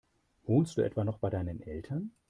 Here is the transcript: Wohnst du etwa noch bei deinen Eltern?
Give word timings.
Wohnst 0.47 0.77
du 0.77 0.81
etwa 0.81 1.03
noch 1.05 1.19
bei 1.19 1.29
deinen 1.29 1.61
Eltern? 1.61 2.15